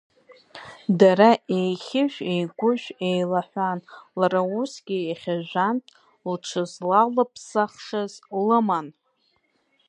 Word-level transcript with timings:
Дара 0.99 1.29
еихьыжә-еикәыжә 1.57 2.87
еилаҳәан, 3.09 3.79
лара 4.19 4.41
усгьы 4.59 4.97
иахьа 5.01 5.35
жәантә 5.47 5.91
лҽызлалыԥсахшаз 6.31 8.13
лыман. 8.45 8.87